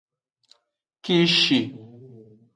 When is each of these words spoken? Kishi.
Kishi. 1.03 1.59